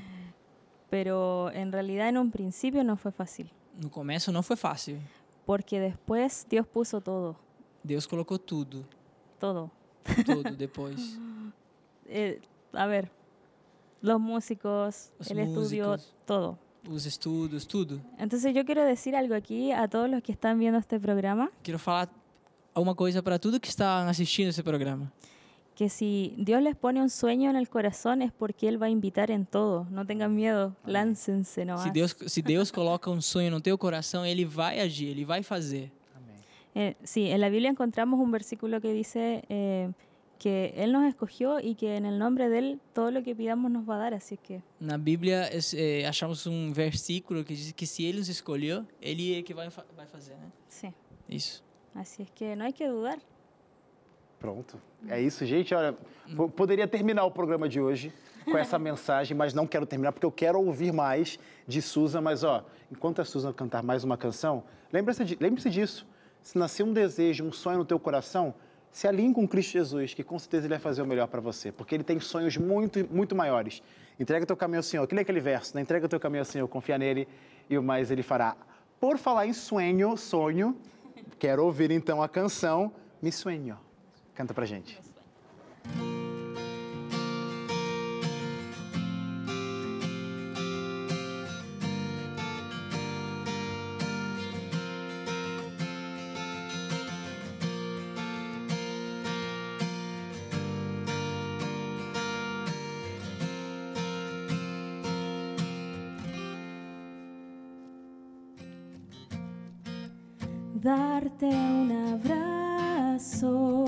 [0.91, 3.51] pero en realidad en un principio no fue fácil,
[3.81, 4.99] No começo não foi fácil.
[5.47, 7.37] porque después Dios puso todo,
[7.83, 8.85] Deus colocou tudo,
[9.41, 9.71] todo.
[10.25, 11.19] tudo depois.
[12.07, 12.41] Eh,
[12.73, 13.11] a ver,
[14.03, 15.97] los músicos, Los el estudio,
[16.27, 16.59] todo.
[16.89, 17.99] Os estudos, tudo.
[18.19, 21.79] Entonces yo quiero decir algo aquí a todos los que están viendo este programa, Quero
[21.79, 22.09] falar
[22.75, 25.11] uma coisa para tudo que está assistindo esse programa.
[25.75, 28.91] Que si Dios les pone un sueño en el corazón es porque Él va a
[28.91, 29.87] invitar en todo.
[29.91, 31.83] No tengan miedo, láncense nomás.
[31.85, 35.43] Se Deus, se Deus coloca um sonho no teu coração, Ele vai agir, Ele vai
[35.43, 35.91] fazer.
[36.77, 39.91] Eh, sí, en la Biblia encontramos un versículo que dice eh,
[40.41, 43.71] que Él nos escogió y que en el nombre de Él todo lo que pidamos
[43.71, 44.15] nos va a dar.
[44.15, 48.29] Así que Na Bíblia, es- eh, achamos um versículo que diz que se Ele nos
[48.29, 50.51] escolheu, Ele é que vai, vai fazer, né?
[50.69, 50.93] sí,
[51.29, 51.63] Isso.
[51.95, 53.19] así es que no hay que dudar.
[54.39, 54.79] Pronto.
[55.09, 55.75] É isso, gente.
[55.75, 55.95] Olha,
[56.37, 58.13] po- poderia terminar o programa de hoje
[58.45, 62.21] com essa mensagem, mas não quero terminar porque eu quero ouvir mais de Susan.
[62.21, 66.07] Mas, ó, enquanto a Susan cantar mais uma canção, lembre-se de- lembre-se disso.
[66.43, 68.55] Se nascer um desejo, um sonho no teu coração,
[68.93, 71.73] se alinhe com Cristo Jesus, que com certeza Ele vai fazer o melhor para você,
[71.73, 73.83] porque Ele tem sonhos muito, muito maiores.
[74.21, 75.07] Entrega teu caminho ao Senhor.
[75.07, 75.81] Que nem aquele verso, né?
[75.81, 77.27] Entrega teu caminho ao Senhor, confia nele
[77.69, 78.57] e o mais Ele fará.
[79.01, 80.77] Por falar em sonho, sonho,
[81.39, 82.93] quero ouvir então a canção
[83.23, 83.79] Mi Sueño.
[84.35, 85.01] Canta pra gente.
[110.85, 113.85] Darte un abrazo,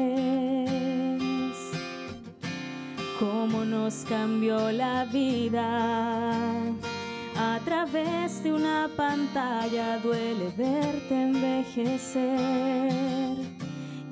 [3.19, 6.39] cómo nos cambió la vida.
[7.38, 12.75] A través de una pantalla duele verte envejecer.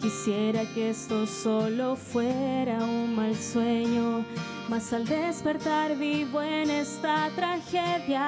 [0.04, 4.26] Quisiera que esto solo fuera un mal sueño,
[4.68, 8.28] mas al despertar vivo en esta tragedia.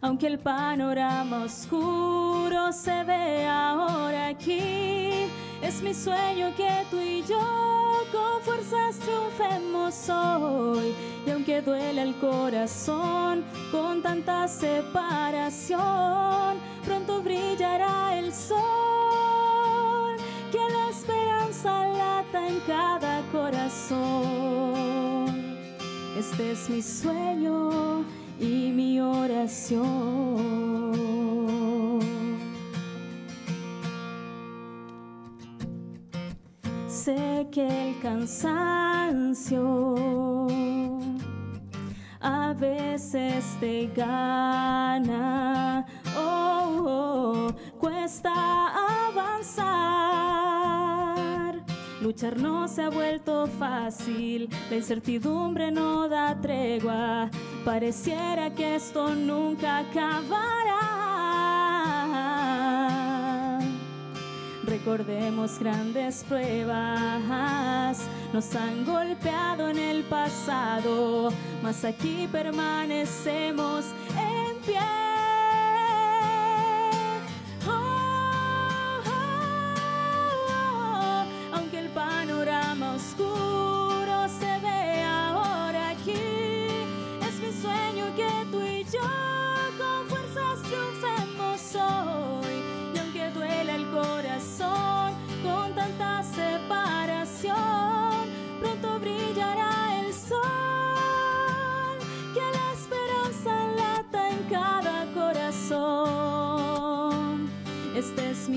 [0.00, 5.28] Aunque el panorama oscuro se ve ahora aquí,
[5.60, 7.81] es mi sueño que tú y yo
[8.12, 10.94] con fuerzas triunfemos hoy.
[11.26, 15.80] Y aunque duele el corazón con tanta separación,
[16.84, 20.16] pronto brillará el sol.
[20.52, 24.02] Que la esperanza lata en cada corazón.
[26.18, 28.04] Este es mi sueño
[28.38, 30.32] y mi oración.
[37.04, 38.46] Sé que el cansancio
[42.20, 45.84] a veces te gana.
[46.16, 48.32] Oh, oh, cuesta
[49.08, 49.64] avanzar.
[52.00, 57.28] Luchar no se ha vuelto fácil, la incertidumbre no da tregua.
[57.64, 60.71] Pareciera que esto nunca acabará.
[64.72, 67.98] Recordemos grandes pruebas,
[68.32, 71.30] nos han golpeado en el pasado,
[71.62, 73.84] mas aquí permanecemos
[74.16, 75.01] en pie.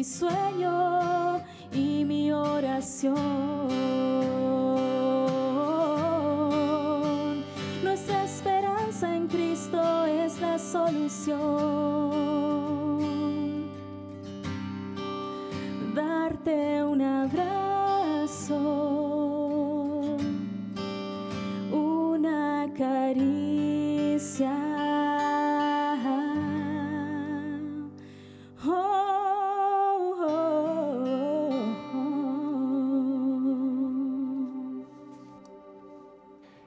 [0.03, 1.41] Sueño
[1.73, 3.44] y mi oración.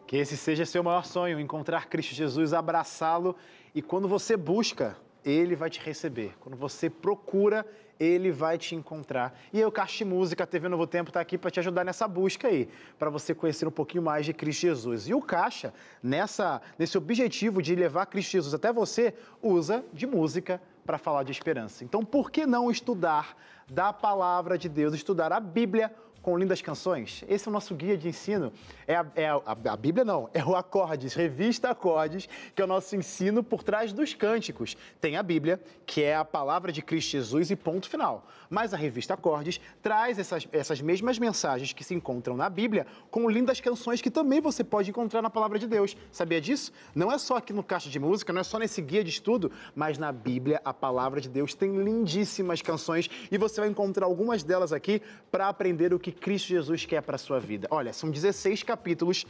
[0.09, 3.37] Que esse seja seu maior sonho, encontrar Cristo Jesus, abraçá-lo
[3.75, 6.35] e quando você busca, ele vai te receber.
[6.41, 7.67] Quando você procura,
[8.01, 9.39] ele vai te encontrar.
[9.53, 12.71] E eu, Caixa Música, TV Novo Tempo está aqui para te ajudar nessa busca aí,
[12.99, 15.09] para você conhecer um pouquinho mais de Cristo Jesus.
[15.09, 20.59] E o Caixa, nessa, nesse objetivo de levar Cristo Jesus até você, usa de música
[20.87, 21.85] para falar de esperança.
[21.85, 23.37] Então, por que não estudar
[23.71, 25.93] da palavra de Deus, estudar a Bíblia
[26.29, 27.25] com lindas canções?
[27.27, 28.53] Esse é o nosso guia de ensino.
[28.87, 32.69] É a, é a- a Bíblia não, é o Acordes, revista Acordes, que é o
[32.69, 34.77] nosso ensino por trás dos cânticos.
[35.01, 38.27] Tem a Bíblia, que é a palavra de Cristo Jesus e ponto final.
[38.51, 43.27] Mas a revista Acordes traz essas, essas mesmas mensagens que se encontram na Bíblia com
[43.31, 45.97] lindas canções que também você pode encontrar na palavra de Deus.
[46.13, 46.73] Sabia disso?
[46.95, 49.51] Não é só aqui no Caixa de Música, não é só nesse guia de estudo,
[49.75, 54.43] mas na Bíblia a palavra de Deus tem lindíssimas canções e você vai encontrar algumas
[54.43, 57.69] delas aqui para aprender o que Cristo Jesus quer para a sua vida.
[57.71, 59.25] Olha, são 16 capítulos,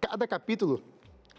[0.00, 0.82] cada capítulo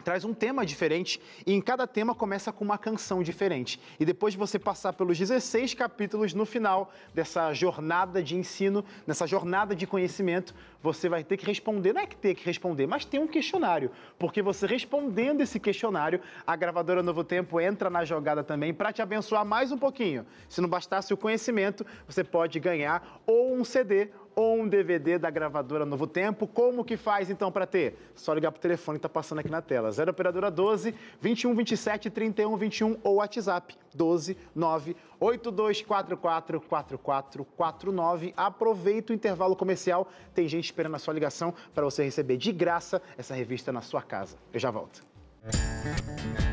[0.04, 3.80] traz um tema diferente e em cada tema começa com uma canção diferente.
[4.00, 9.26] E depois de você passar pelos 16 capítulos no final dessa jornada de ensino, nessa
[9.26, 13.06] jornada de conhecimento, você vai ter que responder, não é que ter que responder, mas
[13.06, 13.90] tem um questionário,
[14.20, 19.02] porque você respondendo esse questionário, a gravadora Novo Tempo entra na jogada também para te
[19.02, 20.26] abençoar mais um pouquinho.
[20.50, 25.30] Se não bastasse o conhecimento, você pode ganhar ou um CD ou um DVD da
[25.30, 26.48] gravadora Novo Tempo.
[26.48, 27.98] Como que faz então para ter?
[28.16, 29.92] Só ligar para o telefone que está passando aqui na tela.
[29.92, 38.34] 0 operadora 12 21 27 31 21 ou WhatsApp 12 9 8244 4449.
[38.36, 40.08] Aproveita o intervalo comercial.
[40.34, 44.02] Tem gente esperando a sua ligação para você receber de graça essa revista na sua
[44.02, 44.38] casa.
[44.52, 45.04] Eu já volto.
[45.44, 46.53] No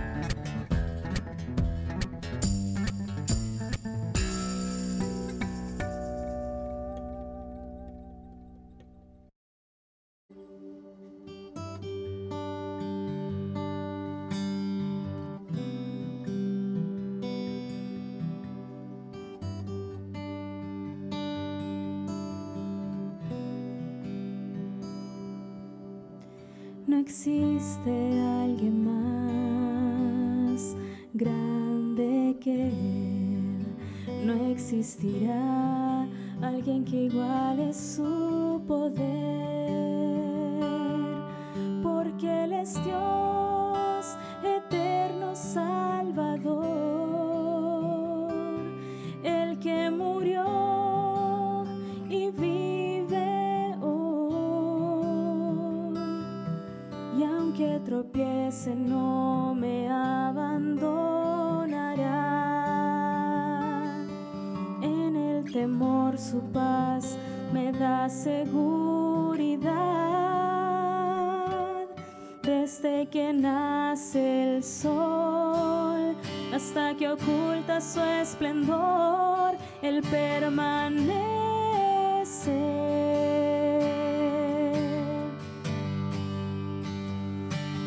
[79.01, 81.21] esplendor, él permanece.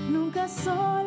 [0.09, 1.02] Nunca sola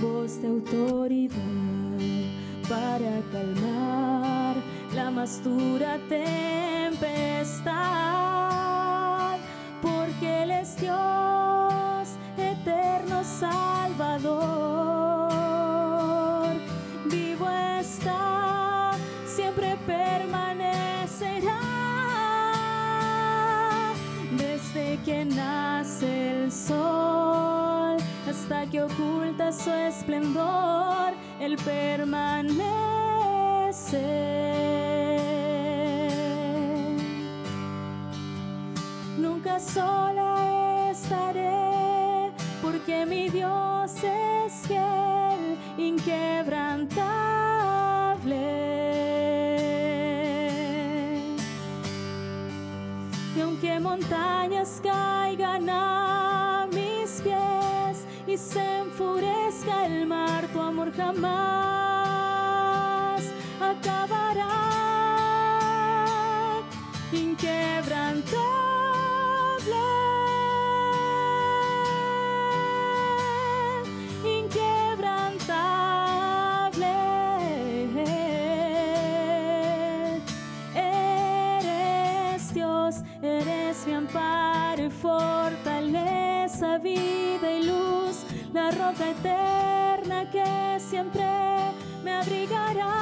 [0.00, 1.34] voz de autoridad
[2.68, 4.56] para calmar
[4.94, 7.48] la más dura tempestad,
[29.52, 32.38] su esplendor, Él permanece.
[39.16, 42.30] Nunca sola estaré,
[42.60, 47.08] porque mi Dios es fiel, inquebrantable.
[53.36, 54.57] Y aunque montañas
[58.38, 61.22] se enfurezca el mar, tu amor jamás
[63.60, 64.17] acabará.
[88.70, 91.24] Roca eterna que siempre
[92.04, 92.94] me abrigará.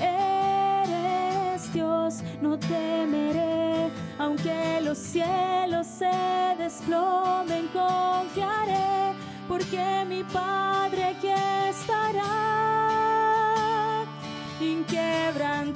[0.00, 6.10] Eres Dios, no temeré, aunque los cielos se
[6.58, 9.14] desplomen, confiaré,
[9.48, 11.28] porque mi Padre aquí
[11.68, 12.50] estará.
[14.60, 15.69] Inquebrantable.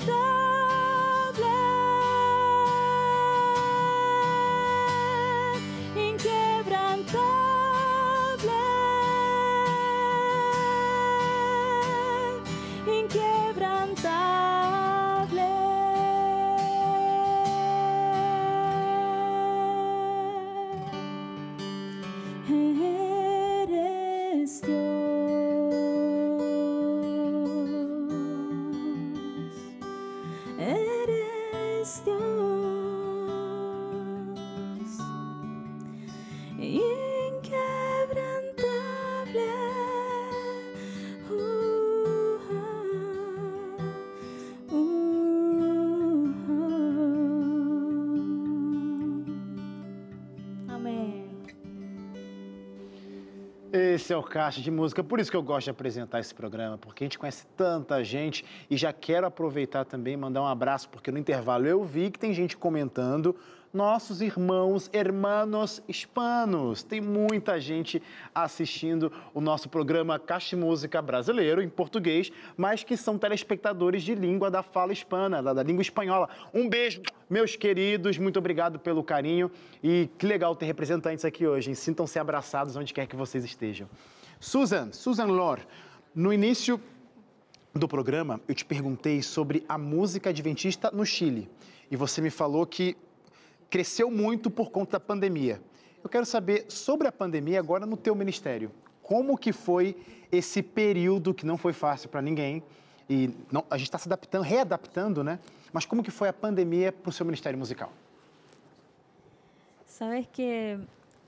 [24.46, 24.83] still
[54.10, 57.04] É o Caixa de Música, por isso que eu gosto de apresentar esse programa, porque
[57.04, 61.10] a gente conhece tanta gente e já quero aproveitar também e mandar um abraço, porque
[61.10, 63.34] no intervalo eu vi que tem gente comentando
[63.74, 66.84] nossos irmãos, hermanos hispanos.
[66.84, 68.00] Tem muita gente
[68.32, 74.14] assistindo o nosso programa Caixa de Música brasileiro, em português, mas que são telespectadores de
[74.14, 76.28] língua da fala hispana, da, da língua espanhola.
[76.52, 79.50] Um beijo, meus queridos, muito obrigado pelo carinho
[79.82, 81.74] e que legal ter representantes aqui hoje.
[81.74, 83.88] Sintam-se abraçados onde quer que vocês estejam.
[84.38, 85.60] Susan, Susan Lor,
[86.14, 86.80] no início
[87.74, 91.50] do programa eu te perguntei sobre a música adventista no Chile
[91.90, 92.96] e você me falou que
[93.70, 95.60] cresceu muito por conta da pandemia.
[96.02, 98.70] Eu quero saber sobre a pandemia agora no teu ministério.
[99.02, 99.96] Como que foi
[100.30, 102.62] esse período que não foi fácil para ninguém
[103.08, 105.38] e não- a gente está se adaptando, readaptando, né?
[105.74, 107.90] Mas como que foi a pandemia para o seu ministério musical?
[109.84, 110.78] Sabes que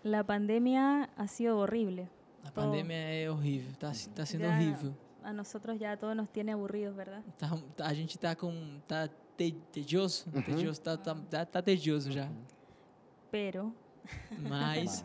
[0.05, 2.09] la pandemia ha sido horrible.
[2.45, 4.95] A pandemia é horrível, tá, tá sendo ya horrível.
[5.25, 7.23] A nosotros ya todo nos tiene aburridos, ¿verdad?
[7.37, 8.81] Tá, a gente tá com.
[8.87, 10.31] tá te, tedioso?
[10.31, 12.31] Tedioso, tá, tá, tá, tedioso já.
[13.33, 13.75] Pero
[14.39, 15.05] Mas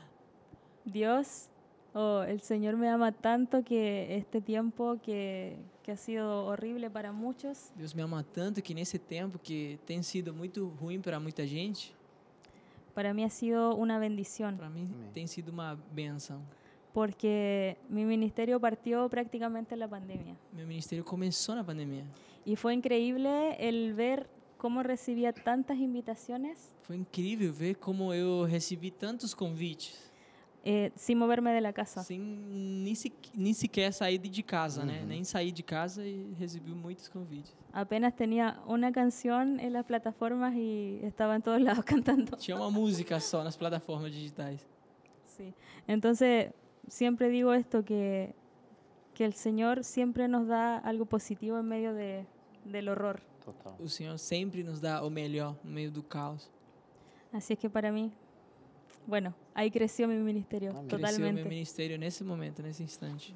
[0.82, 1.50] Dios,
[1.96, 7.12] oh, el Señor me ama tanto que este tiempo que, que ha sido horrible para
[7.12, 11.46] muchos, Deus me ama tanto que nesse tempo que tem sido muito ruim para muita
[11.46, 11.92] gente,
[12.94, 16.42] para mí ha sido una bendición, para mim tem sido uma benção.
[16.92, 20.34] porque mi ministerio partió prácticamente en la pandemia.
[20.50, 22.06] Meu ministério começou na pandemia.
[22.46, 28.90] Y fue increíble el ver cómo recibía tantas invitaciones Foi incrível ver como eu recebi
[28.90, 30.05] tantos convites,
[30.68, 32.02] eh, sin moverme de la casa.
[32.02, 35.04] sem nem, se, nem sequer sair de casa, né?
[35.06, 37.54] Nem sair de casa e recebi muitos convites.
[37.72, 42.36] Apenas tenía una canción en las plataformas y estaba en todos lados cantando.
[42.36, 44.66] Tinha uma música só nas plataformas digitais.
[45.24, 45.54] Sí.
[45.86, 46.50] Entonces,
[46.88, 48.34] siempre digo esto, que,
[49.14, 52.26] que el Señor siempre nos da algo positivo en medio de,
[52.64, 53.20] del horror.
[53.44, 53.76] Total.
[53.78, 56.50] O Senhor sempre nos dá o melhor no meio do caos.
[57.32, 58.10] Así es que para mí,
[59.06, 60.86] bueno, ahí creció mi ministerio Amén.
[60.88, 61.48] Cresceu meu totalmente.
[61.48, 63.34] ministério nesse momento, nesse instante.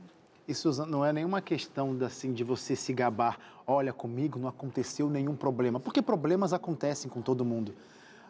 [0.49, 3.39] E Suzana, não é nenhuma questão de, assim, de você se gabar.
[3.67, 5.79] Olha, comigo não aconteceu nenhum problema.
[5.79, 7.73] Porque problemas acontecem com todo mundo.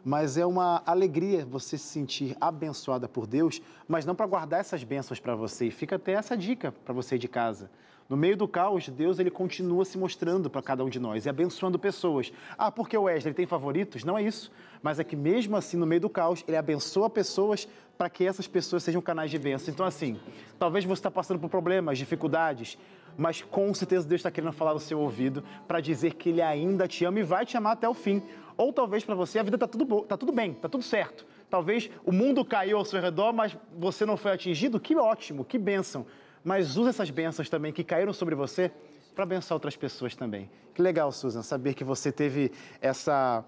[0.04, 4.84] Mas é uma alegria você se sentir abençoada por Deus, mas não para guardar essas
[4.84, 5.66] bênçãos para você.
[5.66, 7.70] E fica até essa dica para você de casa.
[8.10, 11.28] No meio do caos, Deus ele continua se mostrando para cada um de nós e
[11.28, 12.32] abençoando pessoas.
[12.58, 14.02] Ah, porque o Wesley tem favoritos?
[14.02, 14.50] Não é isso.
[14.82, 18.48] Mas é que mesmo assim, no meio do caos, ele abençoa pessoas para que essas
[18.48, 19.72] pessoas sejam canais de bênção.
[19.72, 20.18] Então, assim,
[20.58, 22.76] talvez você está passando por problemas, dificuldades,
[23.16, 26.88] mas com certeza Deus está querendo falar no seu ouvido para dizer que Ele ainda
[26.88, 28.20] te ama e vai te amar até o fim.
[28.56, 31.24] Ou talvez para você a vida está tudo, tá tudo bem, está tudo certo.
[31.48, 34.80] Talvez o mundo caiu ao seu redor, mas você não foi atingido.
[34.80, 36.06] Que ótimo, que bênção.
[36.42, 38.70] Mas use essas bênçãos também que caíram sobre você
[39.14, 40.50] para abençoar outras pessoas também.
[40.74, 43.44] Que legal, Susan, saber que você teve essa,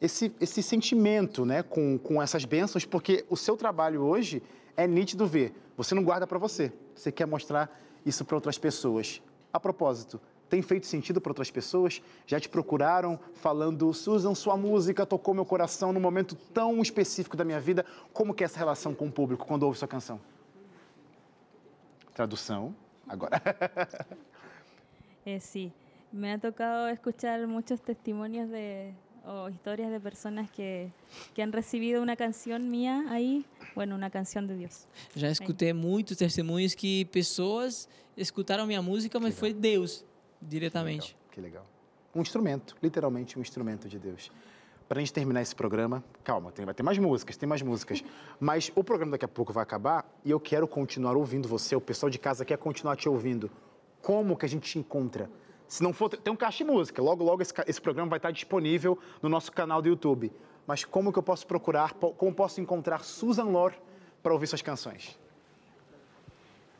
[0.00, 4.42] esse, esse sentimento né, com, com essas bênçãos, porque o seu trabalho hoje
[4.76, 5.52] é nítido ver.
[5.76, 7.70] Você não guarda para você, você quer mostrar
[8.04, 9.20] isso para outras pessoas.
[9.52, 12.02] A propósito, tem feito sentido para outras pessoas?
[12.26, 17.44] Já te procuraram falando, Susan, sua música tocou meu coração num momento tão específico da
[17.44, 17.84] minha vida.
[18.12, 20.20] Como que é essa relação com o público quando ouve sua canção?
[22.14, 22.74] Tradução,
[23.08, 23.40] agora.
[25.26, 25.70] Eh, sí,
[26.10, 28.94] me ha tocado escuchar muchos testimonios de
[29.24, 30.90] o historias de personas que,
[31.34, 33.44] que han recibido una canción mía ahí,
[33.74, 34.86] bueno, una canción de Dios.
[35.14, 40.04] Já escutei muitos testemunhos que pessoas escutaram minha música, mas foi Deus
[40.40, 41.16] diretamente.
[41.30, 41.66] Que legal.
[42.14, 44.32] Um instrumento, literalmente um instrumento de Deus.
[44.90, 48.02] Para a gente terminar esse programa, calma, tem, vai ter mais músicas, tem mais músicas.
[48.40, 51.80] Mas o programa daqui a pouco vai acabar e eu quero continuar ouvindo você, o
[51.80, 53.48] pessoal de casa quer continuar te ouvindo.
[54.02, 55.30] Como que a gente te encontra?
[55.68, 57.00] Se não for, tem um caixa de música.
[57.00, 60.32] Logo, logo esse, esse programa vai estar disponível no nosso canal do YouTube.
[60.66, 63.76] Mas como que eu posso procurar, como posso encontrar Susan Lore
[64.20, 65.16] para ouvir suas canções?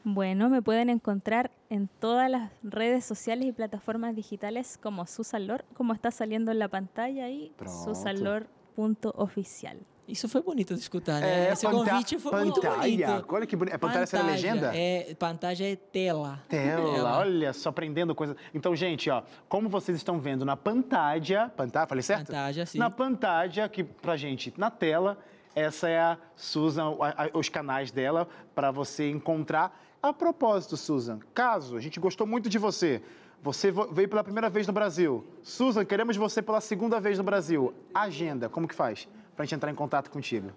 [0.05, 5.65] Bueno, me pueden encontrar en todas las redes sociales y plataformas digitales como Susan Lor,
[5.75, 7.95] como está saliendo en la pantalla ahí, Pronto.
[7.95, 9.77] susanlor.oficial.
[10.09, 11.49] Isso foi bonito de escutar, né?
[11.51, 13.07] É, Esse panta- convite foi muito pantalha.
[13.07, 13.27] bonito.
[13.33, 13.75] Olha que bonito.
[13.75, 14.73] É pantalha, essa a legenda?
[14.75, 16.43] É, pantalha é tela.
[16.49, 18.35] Tela, olha só, aprendendo coisas.
[18.53, 22.27] Então, gente, ó, como vocês estão vendo na pantalha, pantalha, falei certo?
[22.27, 22.79] Pantalha, sim.
[22.79, 25.17] Na pantalha, que pra gente, na tela,
[25.55, 29.81] essa é a Susan, a- a- os canais dela para você encontrar.
[30.03, 33.03] A propósito, Susan, caso a gente gostou muito de você,
[33.43, 35.25] você vo- veio pela primeira vez no Brasil.
[35.43, 37.75] Susan, queremos você pela segunda vez no Brasil.
[37.93, 39.07] Agenda, como que faz?
[39.37, 40.51] Pra gente entrar em contato contigo.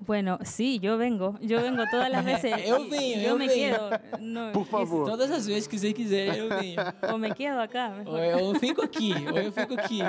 [0.00, 2.52] Bueno, sí, yo vengo, yo vengo todas las veces.
[2.68, 3.74] Eu venho, yo eu me venho.
[3.74, 4.20] quedo.
[4.20, 5.06] no, Por favor.
[5.08, 6.76] Todas as vezes que você quiser, eu venho.
[7.14, 7.90] o me quedo acá.
[8.04, 10.00] Ou eu fico aqui, ou eu fico aqui.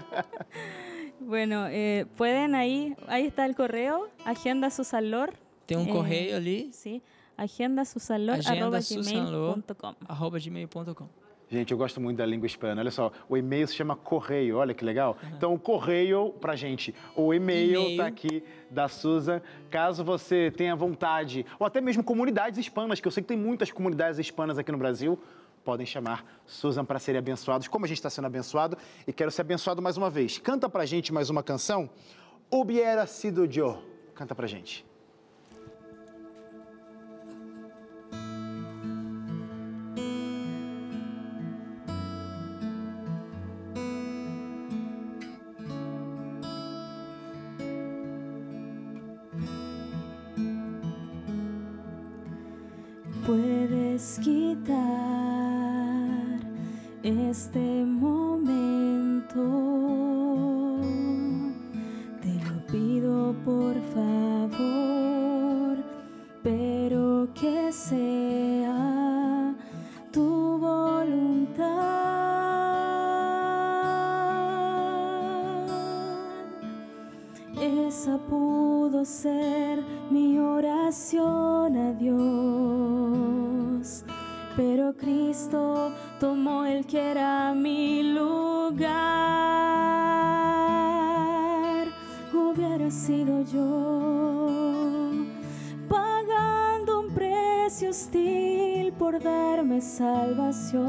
[1.19, 5.33] Bueno, eh, pueden ahí, ahí está el correo, agenda susalor.
[5.65, 7.01] Tem um eh, correio ali, Sí,
[7.37, 9.95] agenda agenda susanlor, gmail.com.
[10.07, 11.07] arroba gmail.com.
[11.47, 12.81] Gente, eu gosto muito da língua hispana.
[12.81, 15.15] Olha só, o e-mail se chama correio, olha que legal.
[15.37, 16.93] Então, o correio pra gente.
[17.15, 17.97] O e-mail E-mail.
[17.97, 19.41] tá aqui da Susan.
[19.69, 23.71] Caso você tenha vontade, ou até mesmo comunidades hispanas, que eu sei que tem muitas
[23.71, 25.19] comunidades hispanas aqui no Brasil,
[25.63, 28.75] podem chamar Susan para serem abençoados, como a gente está sendo abençoado.
[29.05, 30.39] E quero ser abençoado mais uma vez.
[30.39, 31.87] Canta pra gente mais uma canção.
[32.49, 33.77] Hubiera sido yo.
[34.15, 34.83] Canta pra gente.
[53.25, 54.75] Puedes quitar
[57.01, 59.41] este momento.
[62.21, 64.34] Te lo pido por favor,
[86.87, 88.85] que era mi lugar.
[92.33, 95.09] Hubiera sido yo
[95.89, 100.85] pagando un precio hostil por darme salvación.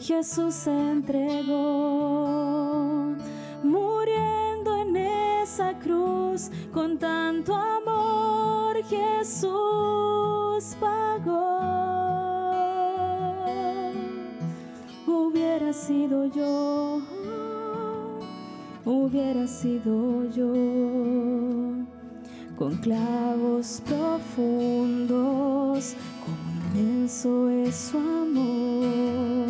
[0.00, 2.26] Jesús se entregó,
[3.62, 8.76] muriendo en esa cruz con tanto amor.
[8.84, 9.63] Jesús
[15.86, 17.02] sido yo,
[18.86, 20.50] hubiera sido yo
[22.56, 25.14] con clavos profundos,
[26.24, 29.48] como inmenso es su amor,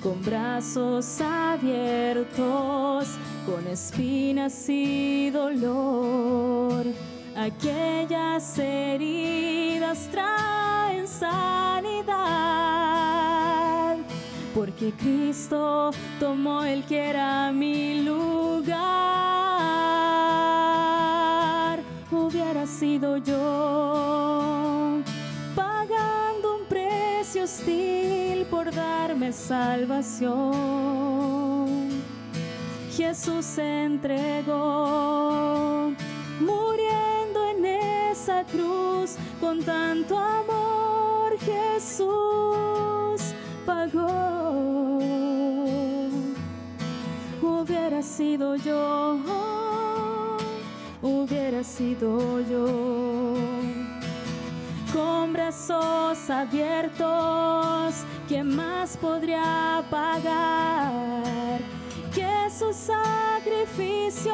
[0.00, 3.08] con brazos abiertos,
[3.44, 6.86] con espinas y dolor,
[7.34, 10.75] aquellas heridas traen
[14.56, 18.78] porque Cristo tomó el que era mi lugar.
[22.10, 25.02] Hubiera sido yo
[25.54, 30.46] pagando un precio hostil por darme salvación.
[32.96, 34.54] Jesús se entregó,
[36.40, 37.66] muriendo en
[38.10, 41.36] esa cruz con tanto amor.
[41.40, 43.05] Jesús
[43.66, 44.98] pagó.
[47.42, 49.18] Hubiera sido yo,
[51.02, 53.34] hubiera sido yo
[54.92, 57.94] con brazos abiertos,
[58.28, 61.60] ¿quién más podría pagar
[62.14, 64.32] que su sacrificio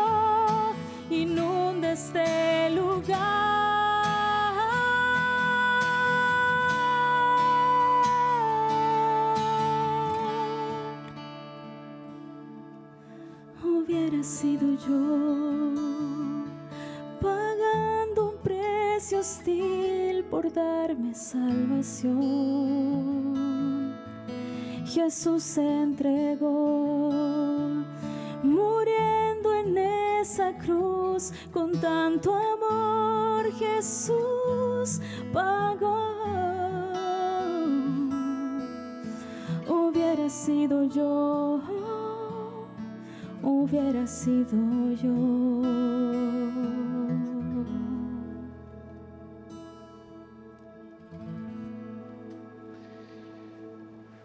[1.11, 3.72] inunde este lugar?
[14.23, 15.75] Hubiera sido yo
[17.21, 22.13] pagando un precio hostil por darme salvación.
[24.87, 27.11] Jesús se entregó,
[28.45, 33.51] muriendo en esa cruz con tanto amor.
[33.55, 35.01] Jesús
[35.33, 35.99] pagó.
[39.67, 41.61] Hubiera sido yo,
[43.43, 44.57] hubiera sido
[45.03, 45.63] yo.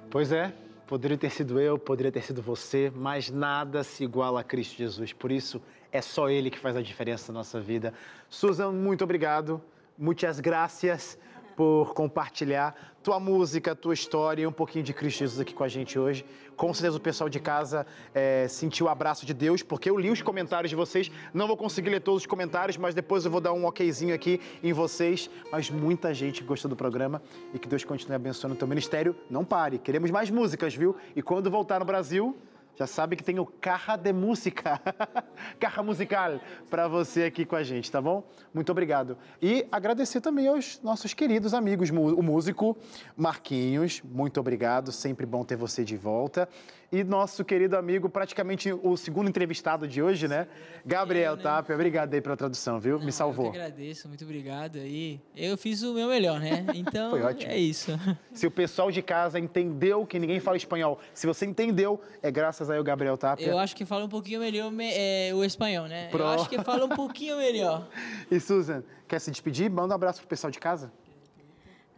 [0.09, 0.53] Pois é,
[0.87, 5.13] poderia ter sido eu, poderia ter sido você, mas nada se iguala a Cristo Jesus.
[5.13, 5.61] Por isso,
[5.91, 7.93] é só Ele que faz a diferença na nossa vida.
[8.29, 9.61] Susan, muito obrigado.
[9.97, 11.17] Muitas graças
[11.57, 15.67] por compartilhar tua música, tua história e um pouquinho de Cristo Jesus aqui com a
[15.67, 16.23] gente hoje.
[16.55, 20.11] Com certeza o pessoal de casa é, sentiu o abraço de Deus, porque eu li
[20.11, 21.09] os comentários de vocês.
[21.33, 24.39] Não vou conseguir ler todos os comentários, mas depois eu vou dar um okzinho aqui
[24.61, 25.31] em vocês.
[25.51, 27.21] Mas muita gente gostou do programa
[27.53, 29.15] e que Deus continue abençoando o teu ministério.
[29.27, 30.95] Não pare, queremos mais músicas, viu?
[31.15, 32.37] E quando voltar no Brasil,
[32.77, 34.79] já sabe que tem o Carra de Música,
[35.59, 38.23] Carra Musical, para você aqui com a gente, tá bom?
[38.53, 39.17] Muito obrigado.
[39.41, 42.77] E agradecer também aos nossos queridos amigos, o músico
[43.15, 46.47] Marquinhos, muito obrigado, sempre bom ter você de volta.
[46.89, 50.47] E nosso querido amigo, praticamente o segundo entrevistado de hoje, né?
[50.85, 51.43] Gabriel né?
[51.43, 52.97] Tapia, obrigado aí pela tradução, viu?
[52.97, 53.47] Me salvou.
[53.47, 55.19] Eu que agradeço, muito obrigado aí.
[55.35, 56.65] Eu fiz o meu melhor, né?
[56.73, 57.51] Então, Foi ótimo.
[57.51, 57.91] é isso.
[58.33, 62.69] Se o pessoal de casa entendeu que ninguém fala espanhol, se você entendeu, é graças
[62.69, 63.47] aí ao Gabriel Tapia.
[63.47, 66.07] Eu acho que fala um pouquinho melhor me- é, o espanhol, né?
[66.09, 67.85] Pro- Eu acho que fala um pouquinho melhor.
[68.31, 69.69] E Susan, quer se despedir?
[69.69, 70.89] Manda um abraço pro pessoal de casa.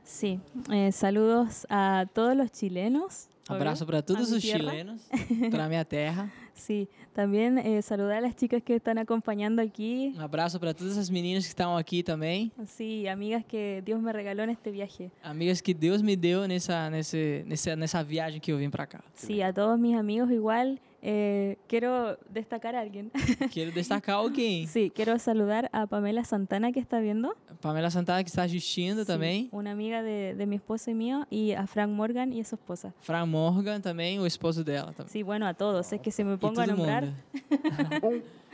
[0.03, 0.39] Sí,
[0.71, 3.29] eh, saludos a todos los chilenos.
[3.55, 4.59] Abraço para todos os tierra.
[4.59, 5.01] chilenos,
[5.51, 6.31] para minha terra.
[6.53, 10.13] Sí, también eh, saludar a las chicas que están acompañando aquí.
[10.15, 12.51] Um abraço para todas as meninas que estão aqui também.
[12.65, 15.09] Sí, amigas que Dios me regaló en este viaje.
[15.23, 19.01] Amigas que Deus me deu nessa, nesse, nessa, nessa viagem que eu vim para cá.
[19.13, 20.77] Sí, a todos mis amigos igual.
[21.01, 23.11] Eh, quiero destacar a alguien.
[23.53, 24.67] Quero destacar alguém.
[24.67, 27.35] sí, quiero saludar a Pamela Santana que está viendo.
[27.61, 29.49] Pamela Santana, que está assistindo Sí, também.
[29.51, 31.25] Una amiga de, de mi esposo y mío.
[31.29, 32.93] Y a Frank Morgan y a su esposa.
[33.01, 35.11] Fran Morgan também, o esposo dela também.
[35.11, 35.91] Sí, bueno, a todos.
[35.91, 37.03] Es que se me E pongo a nombrar.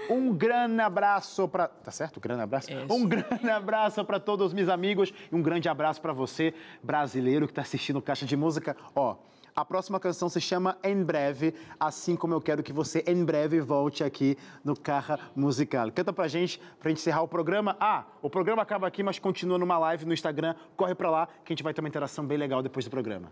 [0.10, 1.68] Um, um grande abraço para.
[1.68, 2.18] Tá certo?
[2.18, 2.70] Um grande abraço?
[2.72, 6.54] É Um grande abraço para todos os meus amigos e um grande abraço para você,
[6.84, 8.76] brasileiro que está assistindo Caixa de Música.
[8.96, 9.16] Ó.
[9.56, 13.62] A próxima canção se chama Em Breve, assim como eu quero que você em breve
[13.62, 15.90] volte aqui no Carra Musical.
[15.94, 17.78] Canta pra gente, pra gente encerrar o programa.
[17.80, 20.56] Ah, o programa acaba aqui, mas continua numa live no Instagram.
[20.76, 23.32] Corre pra lá que a gente vai ter uma interação bem legal depois do programa.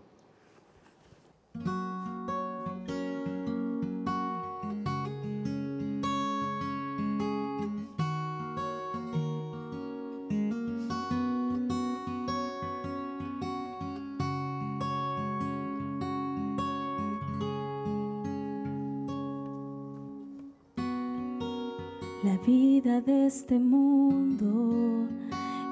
[23.00, 25.08] De este mundo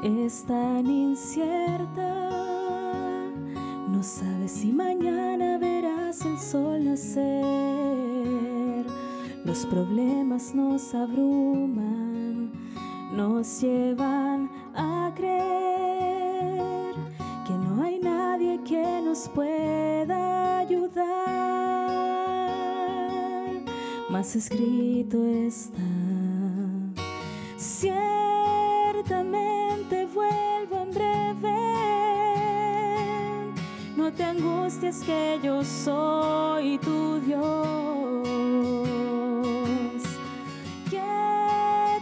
[0.02, 2.30] es tan incierta.
[3.88, 7.22] No sabes si mañana verás el sol nacer.
[9.44, 12.50] Los problemas nos abruman,
[13.14, 16.94] nos llevan a creer
[17.46, 21.22] que no hay nadie que nos pueda ayudar.
[24.10, 25.78] Mas escrito está,
[34.82, 37.42] sabes que yo soy tu Dios,
[40.90, 41.00] que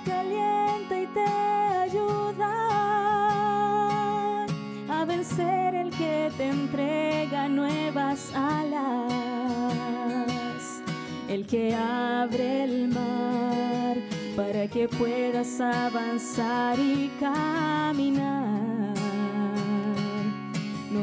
[0.05, 2.55] te alienta y te ayuda
[4.89, 9.13] a vencer el que te entrega nuevas alas,
[11.29, 13.99] el que abre el mar
[14.37, 18.40] para que puedas avanzar y caminar.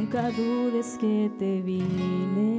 [0.09, 2.56] Nunca dudes que te vine